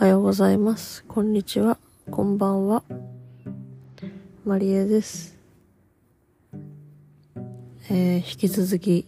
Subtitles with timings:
[0.00, 1.04] おはようございます。
[1.04, 1.76] こんにちは。
[2.10, 2.82] こんばんは。
[4.46, 5.36] マリエです。
[7.90, 9.06] えー、引き続き、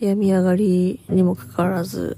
[0.00, 2.16] 病み上がりにもかかわらず、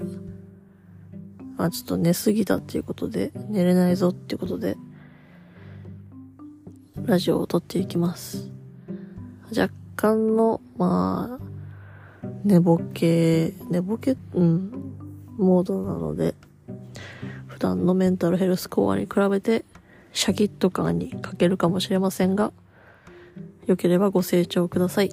[1.57, 4.77] まあちょっと寝すぎたっていうことで、寝れないぞっていうことで、
[6.95, 8.53] ラジオを撮っていきます。
[9.51, 11.41] 若干の、ま
[12.23, 14.71] あ、寝ぼけ、寝ぼけ、うん、
[15.39, 16.37] モードなので、
[17.71, 19.65] 普段のメンタルヘルスコアに比べて、
[20.13, 22.53] シャキッと感に欠けるかもしれませんが、
[23.67, 25.13] 良ければご清聴ください。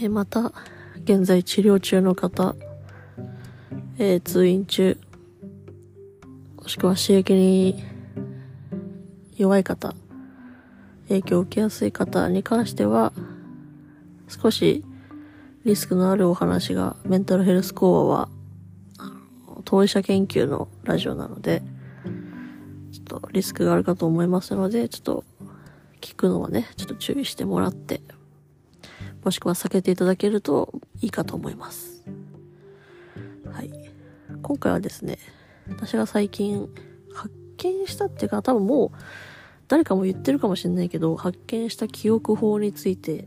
[0.00, 0.52] えまた、
[1.02, 2.54] 現在治療中の方、
[3.98, 4.96] えー通院中、
[6.56, 7.82] もしくは刺激に
[9.36, 9.92] 弱い方、
[11.08, 13.12] 影響を受けやすい方に関しては、
[14.28, 14.84] 少し
[15.64, 18.28] リスクのあるお話が、メンタルヘルスコアは、
[19.66, 21.60] 当事者研究のラジオなので、
[22.92, 25.24] ちょっとリスクがあるかと思いますので、ちょっと
[26.00, 28.00] 聞くのはね、ちょっと注意してもらって、
[29.24, 32.04] もしくは避けていただけるといいかと思います。
[33.52, 33.70] はい。
[34.40, 35.18] 今回はですね、
[35.68, 36.68] 私が最近
[37.12, 38.98] 発見したっていうか、多分もう
[39.66, 43.26] 誰かも言ってるかもしれないけど、発見した記憶法について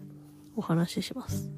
[0.56, 1.52] お話しします。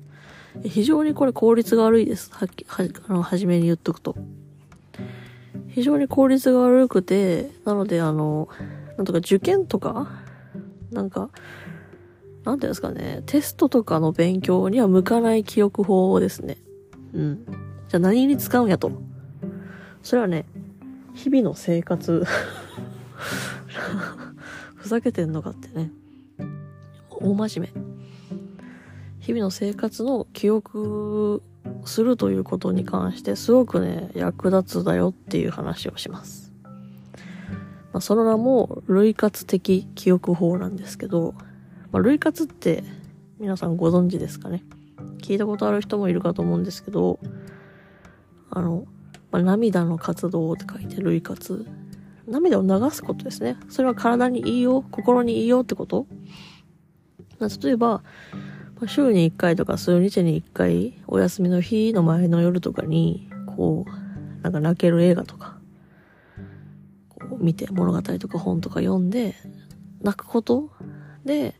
[0.65, 2.31] 非常にこれ効率が悪いです。
[2.33, 4.15] はっき、は、あの、初めに言っとくと。
[5.71, 8.49] 非常に効率が悪くて、なのであの、
[8.97, 10.07] なんとか受験とか、
[10.91, 11.29] なんか、
[12.43, 16.57] なんていうんですかね、テストとかの勉強には向かない記憶法ですね。
[17.13, 17.45] うん。
[17.87, 18.91] じゃあ何に使うんやと。
[20.03, 20.45] それはね、
[21.13, 22.25] 日々の生活。
[24.75, 25.91] ふざけてんのかってね。
[27.09, 27.81] 大真面目。
[29.19, 31.43] 日々の生活の記憶
[31.85, 36.51] するということに関してすごくね、役立つだよっていう話をします。
[37.93, 41.33] まあ、その名も、類活的記憶法なんですけど、
[41.91, 42.83] まあ、類活って
[43.39, 44.63] 皆さんご存知ですかね？
[45.17, 47.19] 聞いたことある人もいるかと思うんですけど、
[48.49, 48.85] あの、
[49.31, 51.65] まあ、涙の活動って書いて類活。
[52.27, 53.57] 涙を流すことですね。
[53.67, 56.07] それは体にいいよ、心にいいよってこと？
[57.39, 58.03] 例えば、
[58.87, 65.57] 週に1回とか数日に1回、お休みの日の前の夜とかに、こう、なんか泣ける映画とか、
[67.09, 69.35] こう見て物語とか本とか読んで、
[70.01, 70.71] 泣くこと
[71.25, 71.55] で、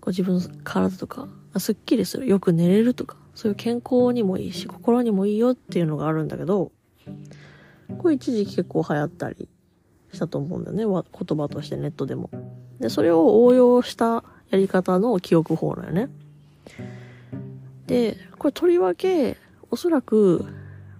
[0.00, 1.28] こう自分の体とか、
[1.58, 6.72] すっきりする、よく寝れるとか、そういう健康にもいいし、心にもいいよっていうのがあるんだけど、
[7.98, 9.48] これ一時期結構流行ったり
[10.12, 12.30] したと思うんだよね、言葉としてネットでも。
[12.80, 16.08] で、それを応用したやり方の記憶法だよね。
[17.86, 19.36] で、これとりわけ、
[19.70, 20.44] おそらく、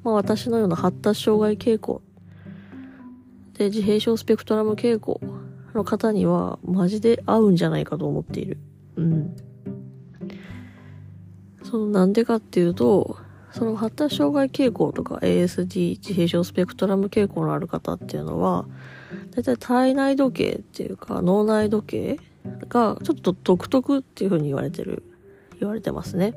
[0.05, 2.03] まあ私のような発達障害傾向、
[3.59, 5.21] で、自閉症スペクトラム傾向
[5.75, 8.59] の方には、マジで合うんじゃないかと思っている。
[8.97, 9.37] うん。
[11.63, 13.17] そのなんでかっていうと、
[13.51, 18.67] その発達障害傾向とか ASD 自閉症スペクトラム傾向のある方っていうのは、
[19.31, 22.21] だいたい体内時計っていうか脳内時計
[22.69, 25.03] がちょっと独特っていう風に言われてる、
[25.59, 26.34] 言われてますね。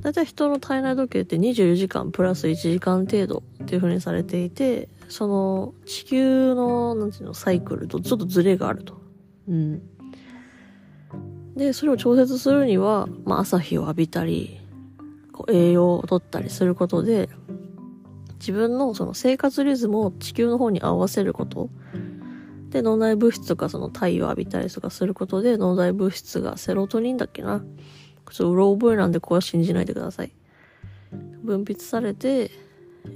[0.00, 9.00] だいたい人の体内時計って24時間プラス1時間程度っていう風にされていて、その地球の、なんていうの、サイクルとちょっとズレがあると。
[9.48, 9.82] うん。
[11.56, 14.60] で、それを調節するには、まあ朝日を浴びたり、
[15.32, 17.28] こう栄養を取ったりすることで、
[18.38, 21.70] 自分のその生活リズムを地球の方に合わせること。
[22.70, 27.60] で、脳内物質とかその太陽を浴びたりとかすることで、脳内物質がセロトニンだっけな？
[27.60, 27.64] ちょ
[28.32, 30.32] っとうろ覚えなんでこれは信じないでください。
[31.42, 32.50] 分泌されて、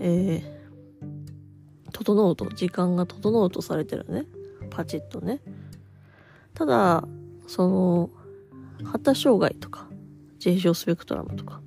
[0.01, 4.25] えー、整うと、時間が整うとされてるね。
[4.71, 5.43] パチッとね。
[6.55, 7.07] ただ、
[7.47, 8.11] その、
[8.85, 9.87] 発達障害とか、
[10.37, 11.61] 自閉症スペクトラムとか、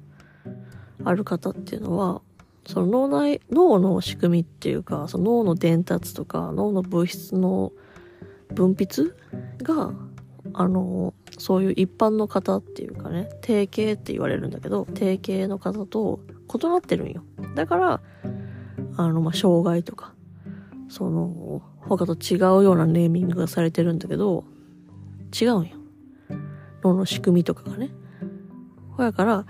[1.03, 2.23] ある方っていうのは、
[2.65, 7.71] その脳内、脳の仕組みっていうか、その脳の伝達とか、脳の物質の
[8.53, 9.13] 分泌
[9.61, 9.93] が、
[10.53, 16.19] あの、そういう一般の方っていうかね、定型って言われるんだけど、定型の方と
[16.53, 17.23] 異なってるんよ。
[17.55, 18.01] だから、
[18.97, 20.13] あの、まあ、障害とか、
[20.89, 24.45] その、他と違うようなネーミングがされてるんだけど、
[25.39, 25.75] 違うんよ。
[26.83, 27.91] 脳の仕組みとかがね。
[28.91, 29.45] ほやから、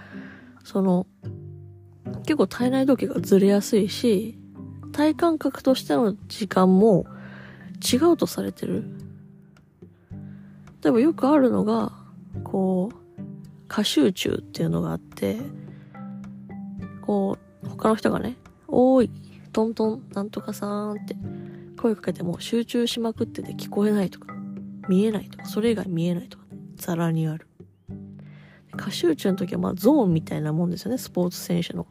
[0.64, 1.08] その、
[2.26, 4.38] 結構体内時計がずれやすいし、
[4.92, 7.06] 体感覚としての時間も
[7.94, 8.84] 違うとされてる。
[10.84, 11.92] 例えばよくあるのが、
[12.44, 13.22] こう、
[13.68, 15.38] 過集中っていうのがあって、
[17.02, 18.38] こう、他の人がね、
[18.68, 19.12] おーい、
[19.52, 21.16] トントン、なんとかさーんって
[21.80, 24.34] 声かけても集中しまくってて聞こえないとか、
[24.90, 27.48] 見えないとか、それ以外見えないとか、ね、ザラにある。
[28.76, 31.88] 過集中の時はまあゾーンみたいなもんですよね、スポーツ選手の。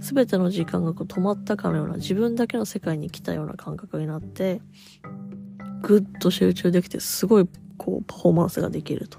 [0.00, 4.60] 全ての時間がこう止まったかのような自分だけの世界に来たような感覚になって
[5.82, 9.18] ぐっと集中できてすごいこうパフォーマンスができると。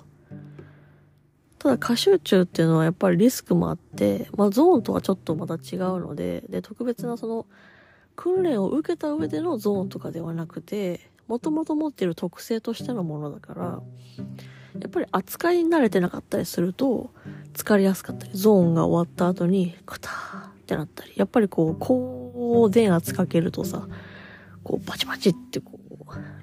[1.59, 7.45] ただ過集中っていうのはやっぱりリスクもあって、まあゾーンとはちょっとまた違うので、で、特別なその
[8.15, 13.81] 訓練を受けた上でのゾーンとかではなくて、もともと持っている特性としてのものだから、
[14.79, 17.11] やっぱり扱いに慣れてなかったりすると、
[17.53, 23.88] 疲れやすかったり、ゾーンが終わった後に、クターってなったり、やっぱりこう、高電圧かけるとさ、
[24.63, 25.80] こう、バチバチってこ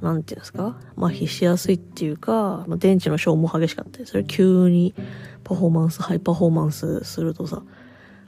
[0.00, 0.76] う、なんていうんですか？
[0.96, 4.94] 麻痺しやすいっていうか、まあ、電池の消耗激しかったり、それ急に
[5.44, 7.62] パフォーマンス、ハイパフォーマンスするとさ、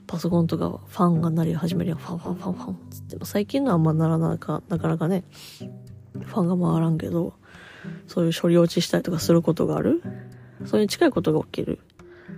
[0.07, 1.97] パソコンとかファンが鳴り始めるよ。
[1.97, 5.25] ファンファンファンファンつって最近のはあんまならなか、なかなかね、
[5.59, 7.33] ファンが回らんけど、
[8.07, 10.01] そういう処理落ちしたりとかすることがある。
[10.65, 11.79] それに近いことが起きる。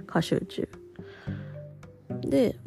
[0.08, 0.68] 過集中。
[2.22, 2.58] で、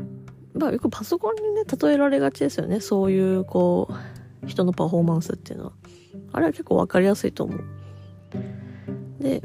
[0.54, 2.80] まあよくパソコンにね、例えられがちですよね。
[2.80, 5.72] そういう、こう、人のパフォーマンスっていうのは。
[6.32, 7.64] あれは結構わかりやすいと思う。
[9.20, 9.42] で、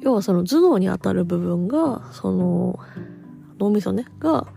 [0.00, 2.78] 要はその頭脳に当たる部分が、その、
[3.58, 4.48] 脳みそね、が、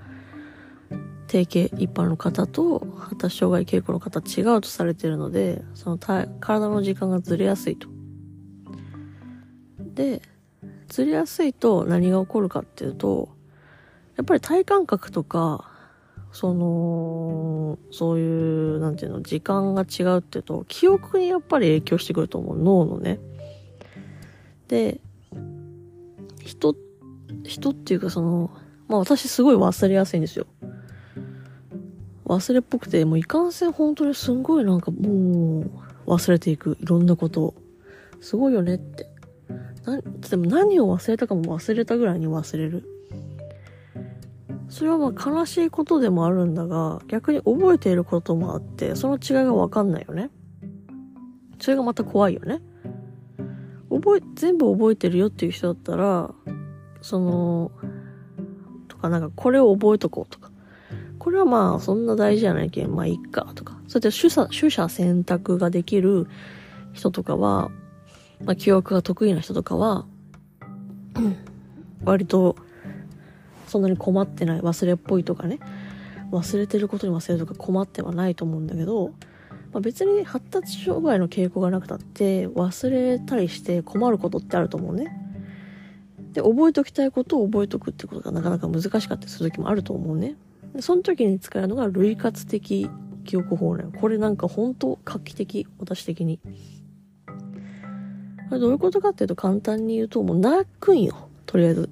[1.28, 7.88] 定型一般の方と発達障害傾向の方違うとされてるので、その体の時間がずれやすいと。
[9.80, 10.22] で、
[10.88, 13.35] ずれやすいと何が起こるかっていうと、
[14.18, 15.70] やっぱり体感覚とか、
[16.32, 23.20] その、そういう、なんていうの、時間が違うっていうと、記憶にやっぱり影響してくると思う、脳のね。
[24.68, 25.00] で、
[26.44, 26.76] 人、
[27.44, 28.52] 人っていうかその、
[28.88, 30.46] まあ私すごい忘れやすいんですよ。
[32.26, 35.70] 忘れっぽくて、もういかんせん本当にすんごいなんかもう
[36.08, 36.78] 忘れていく。
[36.82, 37.54] いろんなことを。
[38.20, 39.08] すごいよねって。
[39.86, 42.84] な、でも何を忘れたかも忘れたぐらいに忘れる。
[44.70, 50.30] それはまあ悲しいことでもあるんだが、逆に覚えていることもあって、その違いがわかんないよね。
[51.60, 52.62] それがまた怖いよね。
[53.90, 56.34] 覚え、全部覚えてるよっていう人だったら、
[57.02, 57.72] その、
[58.88, 60.52] とかなんかこれを覚えとこうとか。
[61.20, 63.80] これはまあそんな大事じゃないけん、まあいっかとか。
[63.88, 66.28] そうやって取捨、取捨選択ができる
[66.94, 67.72] 人とかは、
[68.44, 70.06] まあ記憶が得意な人とかは、
[72.04, 72.56] 割と
[73.76, 75.60] そんなに困ってない忘れっぽいとかね。
[76.32, 79.10] 忘れてることに忘れるとか困ってはないと思うんだけど、
[79.74, 85.14] まあ、別に発達障害の傾向がなくたって忘れたりして困ることってあると思うね。
[86.32, 90.38] で覚えておきたいことを覚えておくってことがなかなか難しかったりする時もあると思うね。
[90.74, 92.90] でその時に使うのが類活的
[93.26, 96.40] 記憶法ねこれなんか本当画期的私的に。
[98.48, 101.28] これどういうことかっていうと簡単に言うともう泣くんよ。
[101.46, 101.90] とりあえず。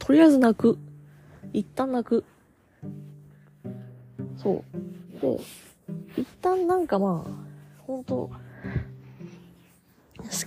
[0.00, 0.80] とりあえず泣く。
[1.52, 2.24] 一旦泣く。
[4.36, 4.64] そ
[5.20, 5.20] う。
[5.20, 5.40] で、
[6.16, 7.30] 一旦なんかまあ、
[7.86, 8.32] 本当好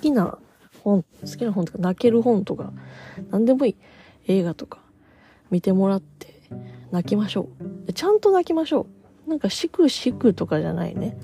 [0.02, 0.38] きな
[0.84, 2.74] 本、好きな本とか泣ける本とか、
[3.30, 3.76] 何でもいい。
[4.28, 4.80] 映画とか
[5.52, 6.34] 見てもらって
[6.92, 7.50] 泣きましょ
[7.88, 7.94] う。
[7.94, 8.88] ちゃんと泣きましょ
[9.28, 9.30] う。
[9.30, 11.18] なんかしくしくとかじゃないね。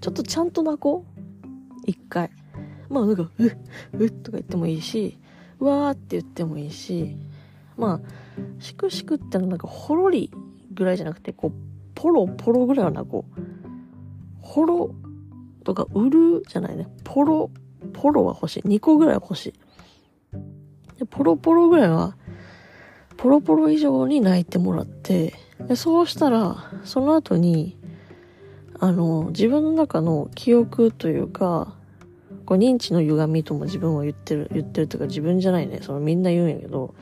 [0.00, 1.80] ちょっとちゃんと泣こう。
[1.86, 2.30] 一回。
[2.88, 3.56] まあなんか、うっ、
[3.92, 5.18] うっとか言ってもいいし、
[5.58, 7.16] わーって言ってもいいし、
[7.76, 10.30] まあ、しくしくってのなんかほろり
[10.72, 11.52] ぐらいじゃなくて、こう、
[11.94, 13.40] ポロポロぐらいはな、こう、
[14.40, 14.94] ほろ
[15.64, 16.88] とか、うるじゃないね。
[17.04, 17.50] ポロ、
[17.92, 18.60] ポロは欲しい。
[18.60, 19.52] 2個ぐらいは欲しい。
[20.98, 22.16] で、ポロポロぐらいは、
[23.16, 25.34] ポロポロ以上に泣いてもらって、
[25.66, 27.78] でそうしたら、その後に、
[28.78, 31.74] あの、自分の中の記憶というか、
[32.44, 35.80] こう認知の歪みとも自分は言ってる、言ってるというか自分じゃないね。
[35.82, 36.94] そのみんな言うんやけど、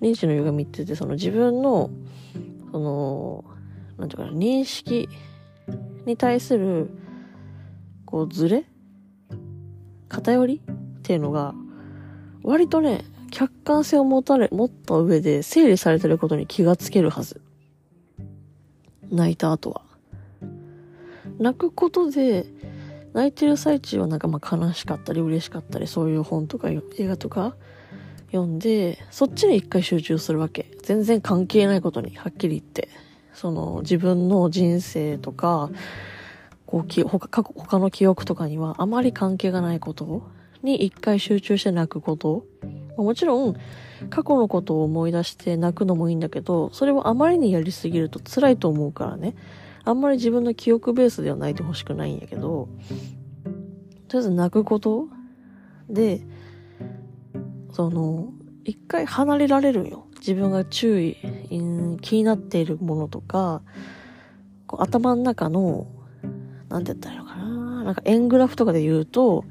[0.00, 1.90] 認知の歪みって言って、その自分の、
[2.72, 3.44] その、
[3.98, 5.08] なんていうかな、認識
[6.06, 6.90] に対する、
[8.04, 8.64] こう、ずれ
[10.08, 11.54] 偏りっていうのが、
[12.42, 17.40] 割とね、客観性を持たれ、持った上で整理されてることに気がつけるはず。
[19.10, 19.82] 泣いた後は。
[21.38, 22.46] 泣くことで、
[23.14, 27.56] 泣いてる最中はなんかまあ悲しかったり嬉しかったりそういう本とか映画とか
[28.34, 30.66] 読んで、そっちに一回集中するわけ。
[30.82, 32.88] 全然関係ないことに、はっきり言って。
[33.32, 35.70] その、自分の人生とか、
[36.66, 40.24] こう、き、他、他の記憶とかにはあまり関係がないこと
[40.64, 42.44] に一回集中して泣くこと
[42.96, 43.56] もちろん、
[44.10, 49.36] 過去のことを思い出して泣くのもいいんだけど、それをあまりにやりすぎると辛いと思うからね。
[49.84, 52.68] あんまり自分の記憶ベースでは泣いてほしくないんやけど、
[54.08, 55.06] とりあえず泣くこと
[55.88, 56.22] で、
[57.74, 60.06] その、一回離れられるよ。
[60.20, 61.16] 自分が注意、
[62.00, 63.62] 気になっているものとか、
[64.68, 65.88] こう頭の中の、
[66.68, 69.44] なんて言ったらいいのかななんか円グラフとかで言うと、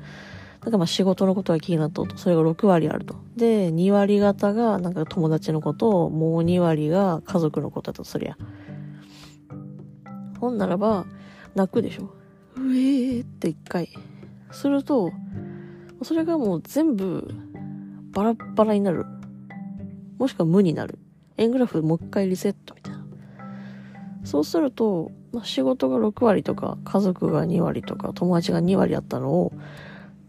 [0.62, 2.18] なんかまあ仕事のことが気になったと。
[2.18, 3.16] それが6割あると。
[3.36, 8.38] で、2割方がなんか友達のこと、もう2割が家族のことだとすりゃ。
[10.40, 11.06] ほんならば、
[11.56, 12.04] 泣くでしょ。
[12.56, 13.90] うえーって一回。
[14.52, 15.12] すると、
[16.04, 17.53] それがもう全部
[18.14, 19.06] バラバラになる。
[20.18, 21.00] もしくは無になる。
[21.38, 23.06] 円グラフもう一回リセットみたいな。
[24.24, 29.52] そうすると、まあ、仕事が6割とか、家族が2割とか、友達が2割あったのを、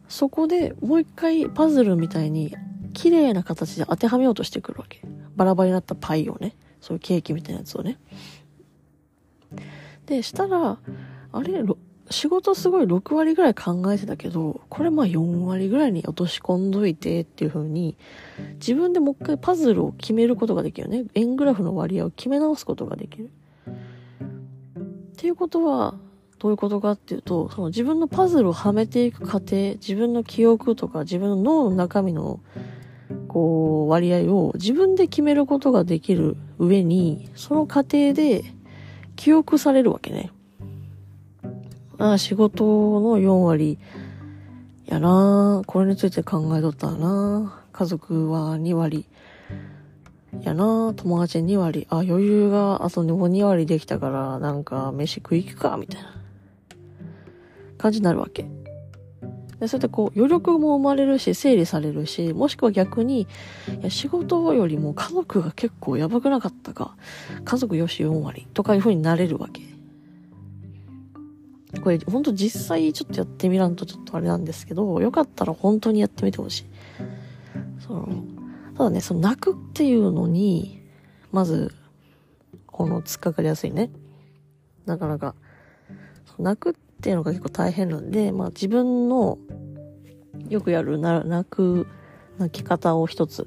[0.09, 2.55] そこでもう一回パズルみたいに
[2.93, 5.03] 綺麗な形で当てはめようとしてくるわけ。
[5.37, 6.57] バラバラになったパイをね。
[6.81, 7.99] そういうケーキみたいなやつをね。
[10.07, 10.79] で、したら、
[11.33, 11.63] あれ、
[12.11, 17.97] 仕事すごい6割ぐらい考えてたけど、これまあ4割ぐらいに落とし込んどいてっていう風に、
[18.55, 21.05] 自分でもう一回パズルを決めることができるね。
[21.15, 23.31] 円グラフの割合を決め直すことができる。
[23.69, 25.95] っていうことは、
[26.39, 32.41] どういうことかっていうと、その自分のパズルをはめていく過程、自分の記憶とか自分の脳の中身の、
[33.29, 38.45] こう、割合を自分で決めることができる上に、その過程で
[39.17, 40.34] 記憶されるわけね。
[41.99, 43.79] あ、仕事の4割。
[44.87, 47.63] やなこれについて考えとったな。
[47.73, 49.07] 家族は2割。
[50.43, 50.93] やな。
[50.95, 51.87] 友達2割。
[51.91, 56.15] あ、余裕があともう2割できたから、なんか飯食い行くか、みたいな。
[57.79, 58.47] 感じになるわけ。
[59.61, 63.27] で、それでこう、余力も生まれるし、整理されるし、もしくは逆に、い
[63.83, 66.97] や、仕事よりも家族が結構やばくなかったか、
[67.45, 68.47] 家族よし4割。
[68.53, 69.74] とかいう風になれるわけ。
[71.83, 76.67] これ、ほんと実際ちょっとやってみらんとちょっとあれなんですけど、よかったら本当にやってみてほしい。
[77.81, 78.09] その、
[78.77, 80.83] ただね、その泣くっていうのに、
[81.31, 81.75] まず、
[82.67, 83.91] この突っかかりやすいね。
[84.87, 85.35] なかなか。
[86.39, 89.39] 泣くっていうのが結構大変なんで、まあ自分の
[90.49, 91.87] よくやる泣く、
[92.39, 93.47] 泣き方を一つ、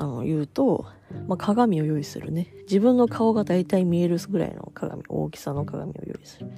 [0.00, 0.86] あの、言うと、
[1.28, 2.54] まあ、鏡を用意するね。
[2.62, 6.50] 自分の顔が大体見えるぐらいの鏡、大きさの鏡を用意する。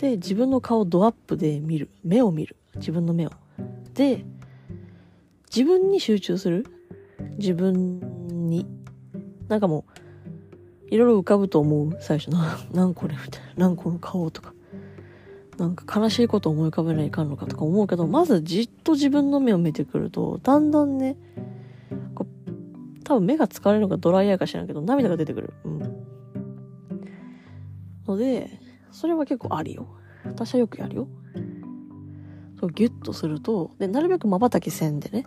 [0.00, 1.88] で、自分の顔ドアップで見る。
[2.02, 2.56] 目を見る。
[2.74, 3.30] 自分の目を。
[3.94, 4.24] で、
[5.54, 6.66] 自分に集中する。
[7.38, 8.00] 自分
[8.48, 8.66] に。
[9.46, 9.84] なんかも
[10.90, 11.96] う、いろいろ浮かぶと思う。
[12.00, 12.40] 最初の、
[12.74, 13.14] なんこれ？
[13.14, 13.68] みたいな。
[13.68, 14.52] なんこの顔とか。
[15.58, 21.16] なんか悲しいこと思い浮かべないかんのかとか思うけど、まずじっと自分の目を見てくると、だんだんね、
[23.04, 25.54] 多分目が疲れるのかドライヤーか知らんけど、涙が出てくる。
[25.64, 26.04] うん。
[28.06, 28.50] ので、
[28.90, 29.86] それは結構ありよ。
[30.24, 31.08] 私はよくやるよ。
[32.58, 35.24] そう、ギュッとすると、で、なるべく瞬き線でね、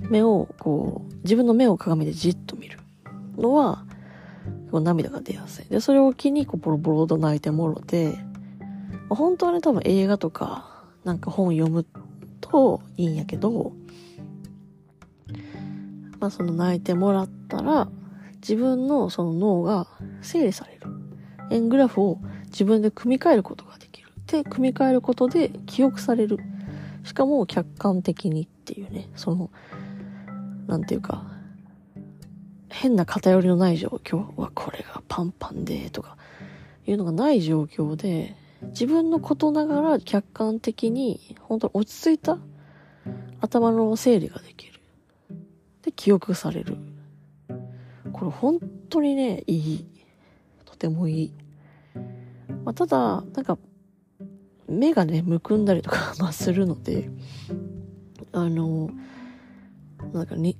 [0.00, 2.78] 目を、こう、自分の目を鏡でじっと見る
[3.36, 3.84] のは、
[4.70, 5.64] こう涙が出やすい。
[5.66, 8.14] で、それを機に、こう、ボロボロと泣いてもろて、
[9.08, 11.84] まあ、本当はね、多分映画とか、なんか本読む
[12.40, 13.72] といいんやけど、
[16.20, 17.88] まあその泣いてもらったら、
[18.36, 19.86] 自分のその脳が
[20.22, 20.86] 整理される。
[21.50, 24.08] 円グラフを自分で組み替えることができる。
[24.26, 26.38] で、組み替えることで記憶される。
[27.04, 29.50] しかも客観的にっていうね、その、
[30.66, 31.24] なんていうか、
[32.68, 36.16] 変な偏りのない状況はこれがパンパンでとか
[36.86, 42.38] いうのがない状況で自分のことながら客観的に本当に落ち着いた
[43.40, 44.75] 頭の整理ができる。
[45.96, 46.76] 記憶される。
[48.12, 49.86] これ本当にね、いい。
[50.64, 51.32] とてもいい。
[52.64, 53.58] まあ、ただ、なんか、
[54.68, 57.10] 目がね、むくんだりとか まあ、するので、
[58.32, 58.90] あの、
[60.12, 60.56] なんかに、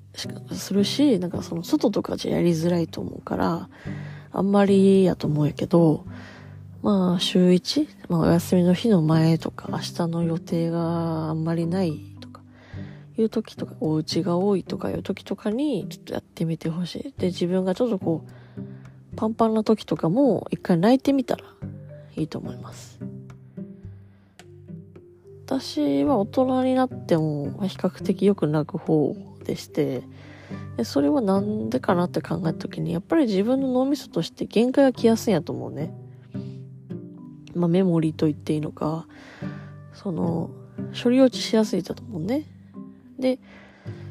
[0.52, 3.69] するし、なんかその外とかじゃやりづらいと思うから、
[4.33, 6.05] あんまりやと思うけど、
[6.83, 12.15] まあ、週1、まあ、お休みの日の前とか、明日の予定があんまりない
[13.18, 17.14] いう時とか、お家が多いとかいう時とかに、ちょっとやってみてほしい。
[17.18, 21.44] で、自分がちょっとこう、パンパンな時とかも、一回泣いてみたら
[22.16, 23.00] いいと思います。
[25.46, 30.02] 私は大人になっても、比較的よく泣く方でして、
[30.76, 35.94] でそれはなんでかなって考えた時に、やっぱり自分の脳みそとして限界が来やすいんやと思うね。
[37.54, 39.06] まあ、メモリーと言っていいのか、
[39.94, 40.50] その、
[41.02, 42.44] 処理落ちしやすいだと思うね。
[43.18, 43.38] で、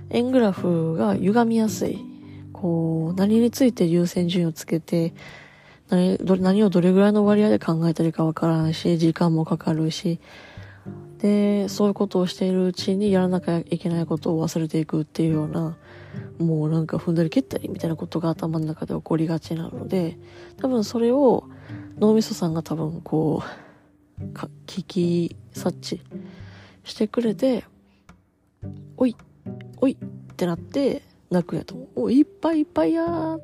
[0.09, 2.00] 円グラフが歪みやすい。
[2.53, 5.13] こう、何について優先順位をつけて、
[5.89, 10.19] 何ど何をどれぐらいの割合で考えたりかわからんし、時間もかかるし、
[11.19, 15.77] で、そういうことをしているうちにやらなきゃいけないことを忘れていくっていうような、
[16.39, 20.17] もうなんか踏んだり蹴ったりみたいなことが頭の中で起こりがちなので、
[20.57, 21.45] 多分それを
[22.00, 26.01] 脳みそさんが多分こう、か聞き察知
[26.83, 27.63] してくれて、
[28.98, 29.15] おい、
[29.81, 31.88] おいってなって泣くんやと思う。
[31.95, 33.41] おいっぱいいっぱいやーっ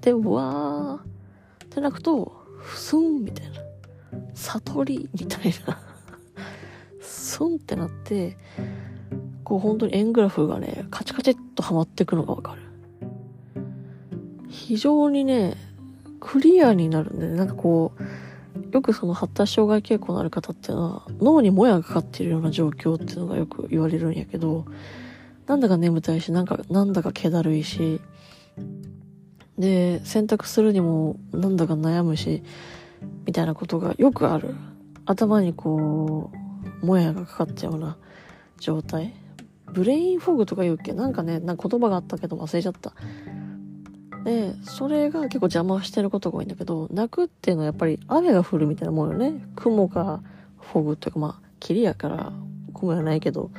[0.00, 3.60] てわーって泣くと、ふすんみたいな。
[4.34, 5.80] 悟りみたいな。
[7.00, 8.36] スンってなって、
[9.44, 12.62] こう本当に円グラフがね、カチカチっとはまっていくのがわかる。
[14.48, 15.56] 非常にね、
[16.20, 18.02] クリアになるんで、ね、なんかこう、
[18.72, 24.64] よくその発達障害傾向のある方っていうのは、脳にもやがかかっているような状況っていうのがよく言われるんやけど、
[25.46, 28.00] なんだか眠たいし、なんか、なんだか気だるいし、
[29.58, 32.42] で、選択するにもなんだか悩むし、
[33.26, 34.54] みたいなことがよくある。
[35.04, 36.30] 頭にこ
[36.82, 37.96] う、もやがかかっちゃうような
[38.58, 39.14] 状態。
[39.66, 40.92] ブレインフォグとか言うっけ？
[40.92, 42.94] なんかね、なんか言葉があったけど忘れちゃった。
[44.24, 49.44] で、それが結構邪魔してることが多いんだけど、泣くっていうのはやっぱり雨が降るみたいなもんよね。
[49.56, 50.20] 雲が
[50.60, 52.32] フォグというかまあ、霧やから
[52.74, 53.50] 雲やないけど、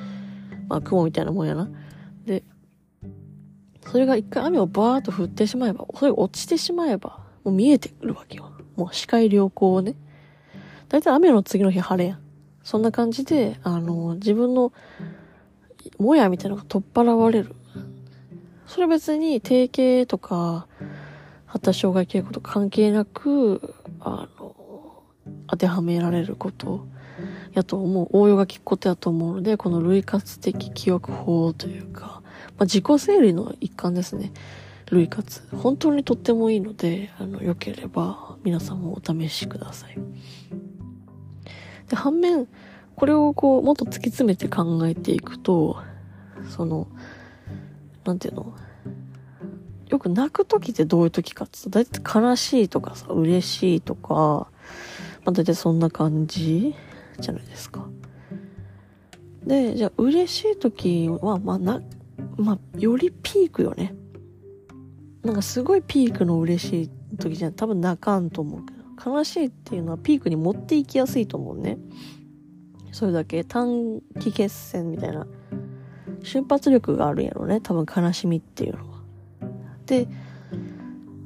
[0.69, 1.69] まあ雲みたいなもんやな。
[2.25, 2.43] で、
[3.87, 8.51] それが一回雨をバーっと降ってしまえば、それが落ちてしまえば、もう見えてくるわけよ。
[8.75, 9.95] もう視界良好をね。
[10.89, 12.19] だいたい雨の次の日晴れやん。
[12.63, 14.71] そんな感じで、あの、自分の、
[15.99, 17.55] もやみたいなのが取っ払われる。
[18.73, 20.65] それ別に定型とか、
[21.45, 25.03] 発達障害傾向と関係なく、あの、
[25.45, 26.87] 当てはめられること
[27.53, 28.09] やと思う。
[28.13, 32.23] 応用が効くことやと思うので、この類活的記憶法というか、
[32.57, 34.31] まあ、自己整理の一環ですね。
[34.89, 35.43] 類活。
[35.55, 39.99] 本当にとってもいいので、あの、良ければ皆さんもお試しください。
[41.89, 42.47] で、反面、
[42.95, 45.77] これをこう、もっと突き詰めて考えていくと、
[46.49, 46.87] その、
[48.03, 48.55] なんていうの？
[49.93, 54.47] よく泣く時ってどういう時かって言ったら、だいたい悲しいとかさ、嬉しいとか、
[55.23, 56.73] まあ、だいたいそんな感じ
[57.19, 57.87] じゃないですか。
[59.45, 61.79] で、じゃあ嬉しい時は、まあな、
[62.37, 63.93] まあ、よりピークよね。
[65.21, 71.77] なんかすごいピークの嬉しい時じゃ多分泣かんと思うけど、悲しいっていうのはピークに持っていきやすいと思うね。
[72.91, 75.27] それだけ短期決戦みたいな
[76.23, 77.61] 瞬発力があるんやろね。
[77.61, 78.92] 多分悲しみっていうのは。
[79.85, 80.07] で、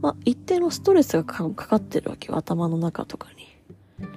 [0.02, 2.38] まあ、一定のストレスがかかってるわけよ。
[2.38, 3.48] 頭の中とかに。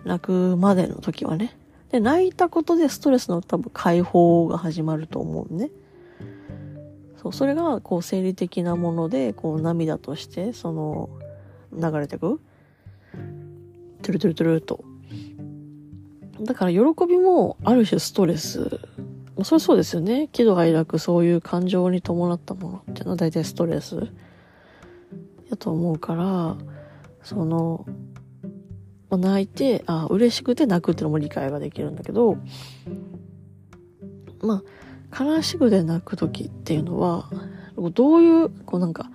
[0.04, 1.56] 泣くまでの時はね。
[1.90, 5.70] で、泣いたことでストレスの多分解放が始まると思うね。
[7.22, 11.10] そう、それが、こう、生理的なもので、こう、涙として、その、
[11.72, 12.40] 流れてく。
[14.02, 14.84] トゥルトゥルトゥルと。
[16.42, 18.80] だから、喜びも、ある種ストレス。
[19.44, 20.28] それそうですよね。
[20.32, 24.10] 喜怒哀楽、そういう感情に伴ったものっていうのは大体ストレス。
[25.50, 26.56] やと思うから、
[27.22, 27.84] その、
[29.10, 32.38] まあ、泣いて、あ、嬉しくて泣くっていうのも理解ができるんだけど、
[34.42, 34.62] ま
[35.10, 37.28] あ、悲しくで泣く時っていうのは、
[37.94, 39.10] どういう、こうなんか、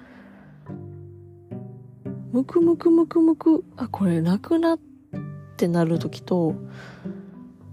[2.31, 4.79] ムクムクムクムク、あ、これ泣くなっ
[5.55, 6.55] てなる時と、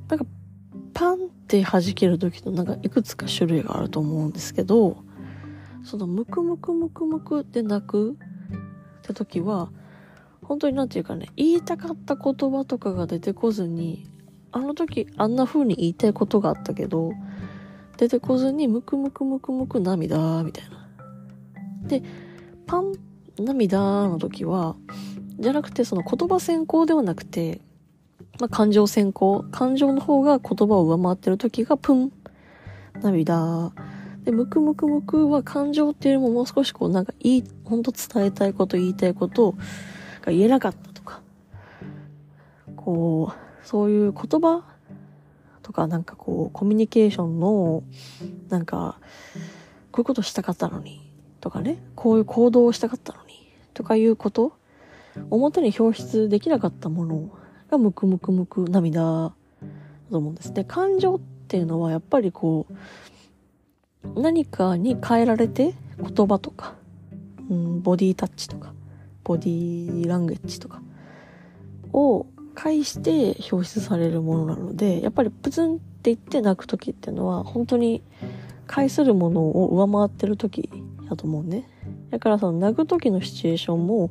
[0.09, 0.27] なんか、
[0.95, 4.97] パンって弾ける時となんかいくつか種類があると思うんですけど、
[5.85, 8.15] そのムクムクムクムクで泣くっ
[9.03, 9.71] て時は、
[10.43, 14.09] 本当になんていうかね、言いたかった言葉とかが出てこずに、
[14.51, 17.13] あの時あんな風に言いたいことがあったけど、
[17.99, 20.89] 出てこずに、ムクムクムクムク涙、みたいな。
[21.87, 22.03] で、
[22.67, 22.95] パン、
[23.39, 24.77] 涙の時は、
[25.39, 27.61] じゃなくて、その言葉先行ではなくて、
[28.41, 29.45] まあ、感情先行。
[29.51, 32.13] 感情の方が言葉を上回ってる時が、プン、
[33.03, 33.73] 涙。
[34.25, 39.53] で、ムクムクムクは感情っていうよりももう少しこう、なんかいい、ほんと伝えたいこと、言いたいこと
[40.23, 41.21] が言えなかったとか、
[42.77, 44.65] こう、そういう言葉
[45.63, 47.83] とか、なんかこう、コミュニケーションの、
[48.49, 48.99] なんか、
[49.91, 54.53] こういうことしたかったのに、とかね、こういう行動をしたかったのに、とかいうこと、
[55.31, 57.31] 表に表出できなかったもの
[57.73, 59.35] が、ムクムクムク涙だ
[60.11, 60.65] と思うんですね。
[60.65, 62.67] 感情っていうのは、やっぱりこ
[64.05, 66.75] う、何かに変えられて、言葉とか、
[67.51, 68.75] うん、ボディタッチとか、
[69.25, 70.83] ボディランゲッジとか
[71.93, 78.03] を介して表出されるものなので、やっぱりプツンって言って泣く時っていうのは、本当に
[78.67, 80.69] 介するものを上回ってる時
[81.09, 81.69] やと思うね。
[82.11, 84.11] だからその泣く時のシチュエーションも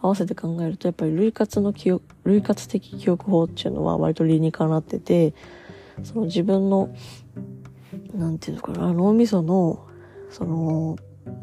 [0.00, 5.34] 合わせて考えるとやっぱり類活の記憶、類活的記憶法っていうのは割と理にかなってて、
[6.04, 6.94] その自分の、
[8.14, 9.86] なんていうのかな、脳みその、
[10.30, 10.96] その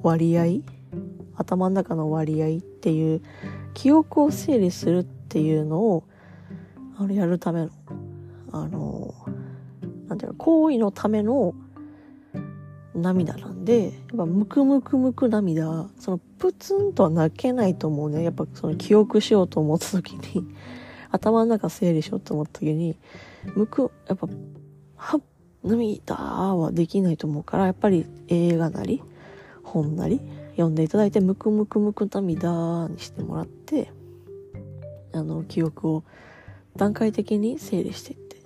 [0.04, 0.62] 割合、
[1.36, 3.22] 頭の中の割合っていう
[3.74, 6.04] 記憶を整理するっていうのを、
[6.98, 7.70] あれやるための、
[8.54, 9.14] あの、
[10.08, 11.54] なんていうの、行為のための
[12.96, 18.24] 涙なんで、やっぱムクムクムク涙、そのプツンとは泣けないと思うね。
[18.24, 20.48] やっぱその記憶しようと思った時に、
[21.12, 22.98] 頭の中整理しようと思った時に、
[23.56, 24.28] むく、やっぱ、
[24.96, 25.22] はっ、
[25.64, 29.04] 涙はできないと思うから、やっぱり映画なり、
[29.64, 33.92] 本なり、読んでいただいて、ムクムクムク涙にしてもらって、
[35.14, 36.04] あの、記憶を
[36.76, 38.38] 段階的に整理していって。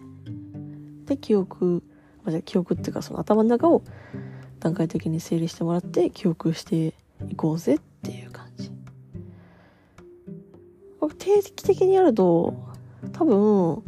[1.06, 1.84] で、記憶、
[2.32, 3.84] じゃ記憶っていうかその頭の中を
[4.60, 6.94] 段階的に整理してもらって記憶して
[7.30, 8.72] いこうぜっていう感じ。
[11.18, 12.54] 定期的にやると
[13.14, 13.84] 多分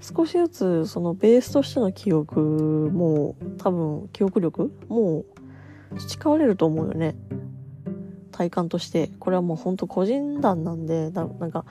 [0.00, 5.24] 少しずつそのベースとしての記憶も多分記憶力も
[5.96, 7.16] 培われると思うよね。
[8.38, 9.10] 体感として。
[9.18, 11.64] これはもうほんと個人談なんで、ななんか、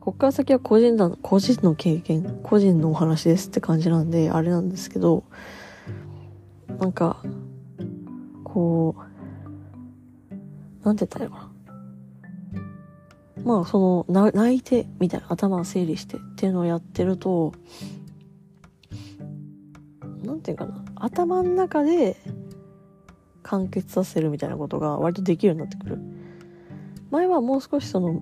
[0.00, 5.22] こっから先は個人談、個人の経験、個人のお話ですって感じなんで、あれなんですけど、
[6.78, 7.22] なんか、
[8.44, 8.94] こ
[10.82, 11.48] う、なんて言ったらいいのかな。
[13.44, 17.52] まあ、その、泣いて、みたいな、頭を整理してっていうのをやってると、
[20.22, 22.16] なんていうかな、頭の中で
[23.42, 25.98] 完結させるみたいなことが割とできるようになってくる。
[27.10, 28.20] 前はもう少しその、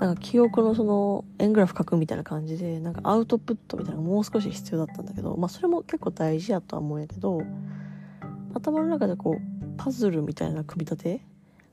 [0.00, 7.42] なんか記憶のその円グラフ書くみたいな感じで、なんかアウトプットみたいなのがもう少し必要だったんだけど、まあそれも結構大事やとは思うんやけど、
[8.54, 9.40] 頭の中でこう、
[9.76, 11.20] パズルみたいな組み立て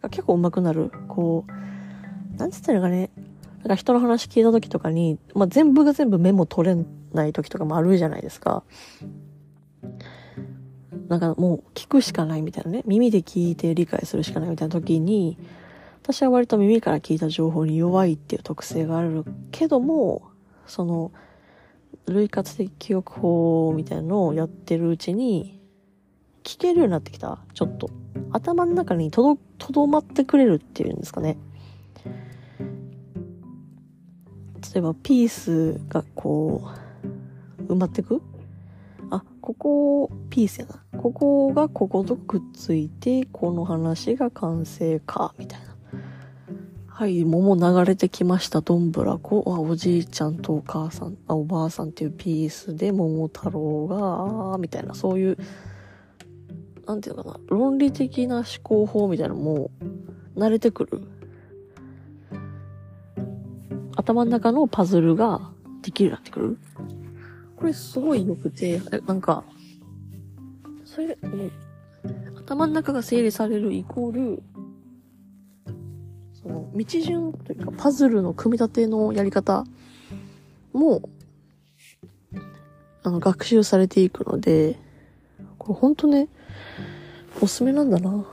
[0.02, 0.92] が結構上手くなる。
[1.08, 3.12] こう、なんつったらいいかね、
[3.60, 6.76] なんか人の話聞いた時とかに、まあ全部が全部メモ取れ
[7.14, 8.64] ない時とかもあるじゃないですか。
[11.08, 15.38] なんかもう聞くしかないみたいなね、耳で聞いて理解するしかないみたいな時に、
[16.08, 20.22] 私は割と耳から聞いた情報に弱いっていう特性があるけども、
[20.66, 21.12] その、
[22.06, 25.62] 類活的記憶法みたいなのをやってるうちに、
[26.46, 27.40] 聞けるようになってきた。
[27.54, 27.90] ちょっと。
[28.32, 31.38] 頭の中にとど、とどまってくれるっていうんですかね。
[34.74, 36.70] 例えば、ピースがこ
[37.60, 38.22] う、埋まってく？
[39.10, 40.82] あ、ここ、ピースやな。
[41.02, 45.67] ここがこことくっついて、この話が完成か、みたいな。
[46.98, 48.62] はい、桃流れてきました。
[48.62, 49.44] どんぶらこ。
[49.46, 55.38] あ、おじいちゃんとお母さん、あ、おばあさんっていうピースで桃太郎が、みたいな、そういう、
[56.88, 59.70] なんていうのかな、論理的な思考法みたいなのも、
[60.36, 61.04] 慣れてくる。
[63.96, 65.52] 頭の中のパズルが
[65.84, 66.58] できるようになってくる。
[67.58, 69.44] これすごい良くて、なんか、
[70.84, 71.16] それ、
[72.38, 74.42] 頭の中が整理されるイコール、
[76.78, 79.66] 道順というかパズルの組み立てのやり方
[80.74, 81.02] も、
[83.04, 84.78] あの、学習されていくので、
[85.58, 86.28] これほんとね、
[87.42, 88.26] おすすめなんだな。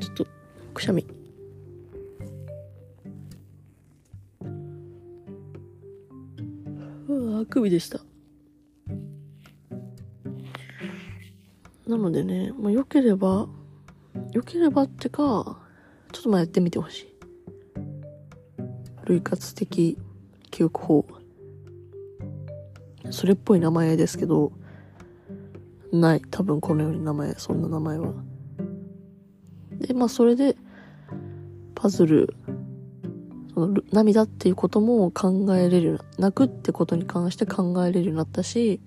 [0.00, 0.26] ちょっと、
[0.72, 1.06] くしゃみ。
[7.06, 8.00] うわ、あくびでした。
[11.86, 13.46] なのでね、まあ、良ければ、
[14.32, 15.58] 良ければってか、
[16.12, 17.14] ちょっとまあやってみてほしい。
[19.06, 19.98] 類活的
[20.50, 21.06] 記憶法。
[23.10, 24.52] それっぽい名前ですけど、
[25.92, 26.22] ない。
[26.30, 28.12] 多分このように名前、そんな名前は。
[29.72, 30.56] で、まあそれで、
[31.74, 32.34] パズル、
[33.52, 38.80] その涙っていうことも考えれる、泣くってことに関して考えれるようになったし、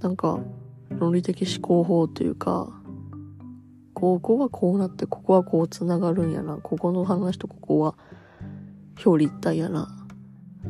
[0.00, 0.40] なんか、
[0.90, 2.77] 論理的思考法というか、
[3.98, 6.56] ここはこうなって、ここはこう繋がるんやな。
[6.58, 7.96] ここの話とここは
[9.04, 9.88] 表裏一体やな。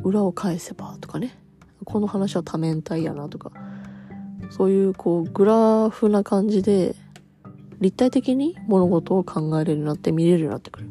[0.03, 1.37] 裏を返せばとかね。
[1.85, 3.51] この話は多面体やなとか。
[4.49, 6.95] そういうこうグラフな感じで
[7.79, 10.89] 立体的に物事を考えれるようになって見れるようになってくる。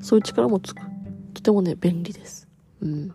[0.00, 0.82] そういう力もつく。
[1.34, 2.48] とてもね、便利です。
[2.80, 3.06] うん。
[3.08, 3.14] ま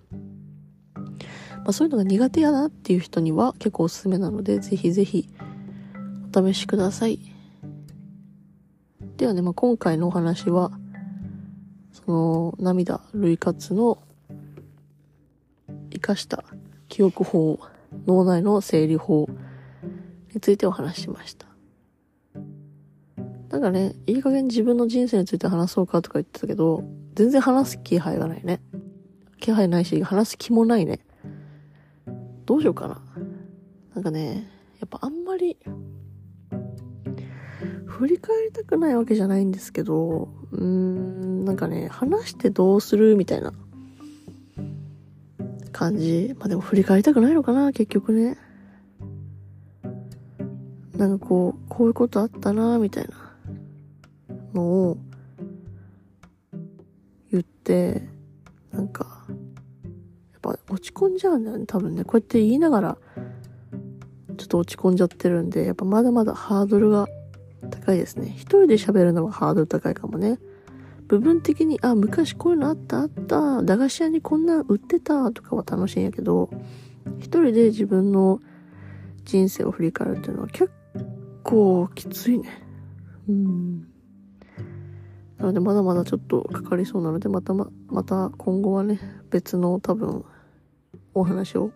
[1.67, 5.27] あそういうのが苦手やなっていう人には結構おすすめなので、ぜひぜひ
[6.33, 7.30] お試しください。
[9.21, 10.71] ではね、まあ、今回のお話は、
[11.91, 13.99] その、涙、類活の、
[15.91, 16.43] 生かした
[16.87, 17.59] 記憶法、
[18.07, 19.29] 脳内の整理法
[20.33, 21.45] についてお話ししました。
[23.49, 23.61] なん。
[23.61, 28.59] かね、いい加減自分の人生について話そうかとか言ってたけど、全然話す気配がないね。
[29.39, 30.99] 気配ないし、話す気もないね。
[32.47, 32.99] どうしようかな。
[33.93, 34.03] なん。
[34.03, 35.23] かね、やっぱあん。
[35.25, 35.57] まり、
[38.01, 43.53] 振り返りたくないわけじゃないんですけど、うーん、なんかね、話してどうするみたいな
[45.71, 46.35] 感じ。
[46.39, 48.39] まあでも振り返りたくないのかな、結局ね。
[50.97, 53.35] なんかこう、こういうことあったな、みたいな
[54.55, 54.97] のを
[57.31, 58.01] 言って、
[58.71, 62.03] なんか、やっぱ落ち込んじゃうんだよね、多分ね。
[62.03, 62.97] こうやって言いながら、
[64.37, 67.05] ちょっと落ち込んじゃってるんで、やっぱまだまだハードルが
[67.69, 68.33] 高いですね。
[68.35, 70.39] 一人で喋るのはハードル高いかもね。
[71.07, 76.49] 部分的に、あ、昔こういうのあったあった、駄菓子屋にこんな売ってたとかは楽しいんやけど、
[77.19, 78.39] 一人で自分の
[79.25, 80.71] 人生を振り返るっていうのは結
[81.43, 82.49] 構きついね。
[83.27, 83.87] うん。
[85.37, 90.23] なのでまだまだちょっとかかりそうなので、またま、また今後はね、別の多分
[91.13, 91.71] お話を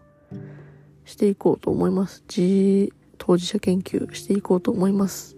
[1.04, 2.24] していこうと思います。
[2.34, 5.36] 自当事者研究していこうと思います。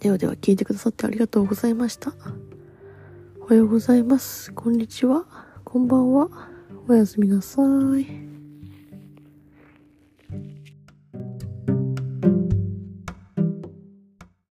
[0.00, 2.14] ではでは聞いてくださってありがとうございました。
[3.40, 4.50] おはようございます。
[4.52, 5.26] こんにちは。
[5.62, 6.28] こんばんは。
[6.88, 7.62] おやすみなさ
[7.98, 8.39] い。